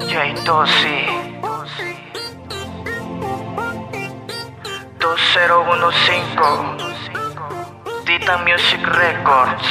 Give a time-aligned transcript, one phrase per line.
[0.00, 1.18] J2C
[5.34, 7.10] 2015
[8.06, 9.66] Titan Music Records.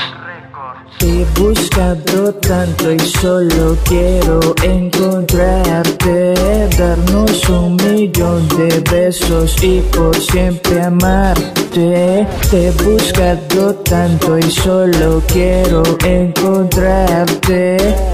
[0.99, 6.33] Te buscado tanto y solo quiero encontrarte
[6.77, 12.27] Darnos un millón de besos y por siempre amarte.
[12.51, 17.06] Te he buscado tanto y solo quiero encontrarte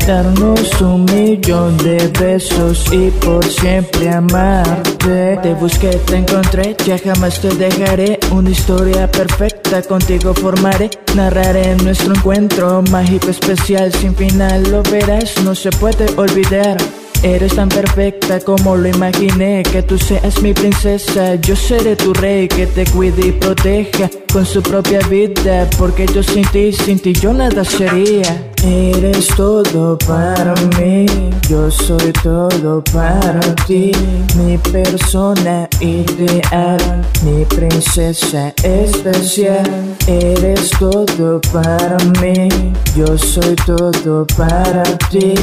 [0.07, 5.39] Darnos un millón de besos y por siempre amarte.
[5.41, 8.19] Te busqué, te encontré, ya jamás te dejaré.
[8.31, 10.89] Una historia perfecta contigo formaré.
[11.15, 16.77] Narraré nuestro encuentro mágico especial sin final lo verás, no se puede olvidar.
[17.23, 22.49] Eres tan perfecta como lo imaginé, que tú seas mi princesa, yo seré tu rey
[22.49, 27.13] que te cuide y proteja con su propia vida, porque yo sin ti, sin ti
[27.13, 28.51] yo nada sería.
[28.61, 31.05] Eres todo para mí,
[31.49, 33.91] yo soy todo para ti,
[34.35, 39.95] mi persona ideal, mi princesa especial.
[40.07, 42.49] Eres todo para mí,
[42.95, 45.33] yo soy todo para ti,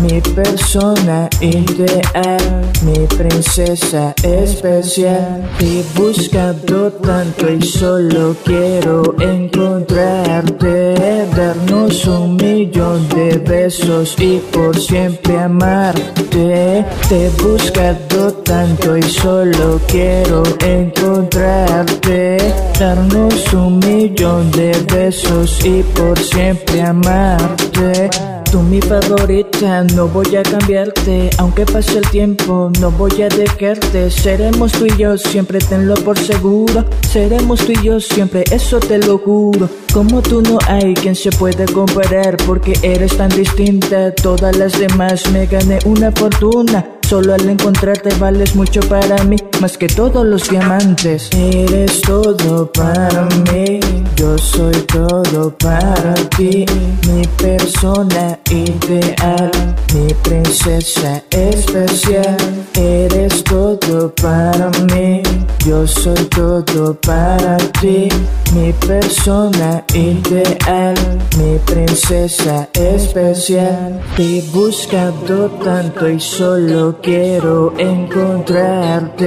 [0.00, 5.42] mi persona ideal, mi princesa especial.
[5.58, 10.94] Te he buscado tanto y solo quiero encontrarte,
[11.36, 16.84] darnos un millón de besos y por siempre amarte.
[17.08, 22.38] Te he buscado tanto y solo quiero encontrarte,
[22.78, 28.39] darnos un millón de besos y por siempre amarte.
[28.50, 31.30] Tú mi favorita, no voy a cambiarte.
[31.38, 34.10] Aunque pase el tiempo, no voy a dejarte.
[34.10, 36.84] Seremos tú y yo, siempre tenlo por seguro.
[37.08, 39.68] Seremos tú y yo siempre, eso te lo juro.
[39.92, 45.28] Como tú no hay quien se pueda comparar Porque eres tan distinta, todas las demás
[45.32, 50.48] me gané una fortuna Solo al encontrarte vales mucho para mí, más que todos los
[50.48, 51.28] diamantes.
[51.32, 53.80] Eres todo para mí,
[54.14, 56.64] yo soy todo para ti.
[57.08, 59.50] Mi persona ideal,
[59.92, 62.36] mi princesa especial.
[62.74, 65.22] Eres todo para mí,
[65.66, 68.08] yo soy todo para ti.
[68.54, 70.94] Mi persona ideal,
[71.38, 74.00] mi princesa especial.
[74.16, 79.24] Te he buscado tanto y solo quiero encontrarte,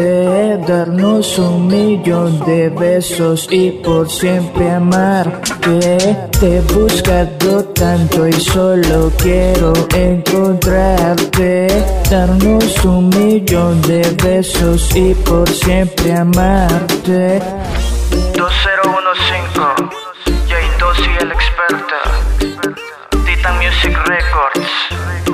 [0.67, 6.27] darnos un millón de besos y por siempre amarte.
[6.39, 11.67] Te he buscado tanto y solo quiero encontrarte,
[12.13, 17.41] darnos un millón de besos y por siempre amarte.
[18.35, 18.69] 2015
[20.47, 21.96] J2C el experto
[23.25, 25.32] Titan Music Records